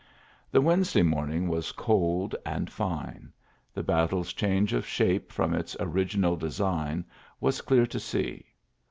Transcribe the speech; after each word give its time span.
The 0.49 0.61
Wednesday 0.61 1.03
morning 1.03 1.47
was 1.47 1.71
cold 1.71 2.33
and 2.43 2.71
fine. 2.71 3.31
The 3.71 3.83
battle's 3.83 4.33
change 4.33 4.73
of 4.73 4.83
shape 4.83 5.31
from 5.31 5.53
its 5.53 5.77
original 5.79 6.35
design 6.35 7.05
was 7.39 7.61
clear 7.61 7.85
to 7.85 7.99
see. 7.99 8.47